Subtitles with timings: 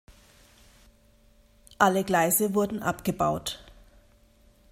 [1.77, 3.63] Alle Gleise wurden abgebaut.